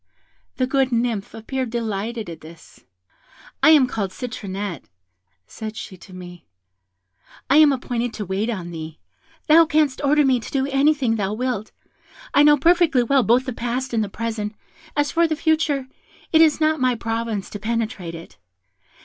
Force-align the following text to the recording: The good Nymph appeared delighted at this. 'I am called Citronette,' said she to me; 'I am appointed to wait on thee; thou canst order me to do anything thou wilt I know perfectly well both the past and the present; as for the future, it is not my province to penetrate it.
The 0.55 0.65
good 0.65 0.91
Nymph 0.91 1.35
appeared 1.35 1.69
delighted 1.69 2.27
at 2.27 2.41
this. 2.41 2.85
'I 3.61 3.69
am 3.69 3.85
called 3.85 4.09
Citronette,' 4.09 4.89
said 5.45 5.77
she 5.77 5.95
to 5.97 6.11
me; 6.11 6.47
'I 7.51 7.57
am 7.57 7.71
appointed 7.71 8.11
to 8.15 8.25
wait 8.25 8.49
on 8.49 8.71
thee; 8.71 8.97
thou 9.45 9.67
canst 9.67 10.01
order 10.03 10.25
me 10.25 10.39
to 10.39 10.49
do 10.51 10.65
anything 10.65 11.17
thou 11.17 11.33
wilt 11.35 11.71
I 12.33 12.41
know 12.41 12.57
perfectly 12.57 13.03
well 13.03 13.21
both 13.21 13.45
the 13.45 13.53
past 13.53 13.93
and 13.93 14.03
the 14.03 14.09
present; 14.09 14.55
as 14.97 15.11
for 15.11 15.27
the 15.27 15.35
future, 15.35 15.87
it 16.33 16.41
is 16.41 16.59
not 16.59 16.79
my 16.81 16.95
province 16.95 17.47
to 17.51 17.59
penetrate 17.59 18.15
it. 18.15 18.39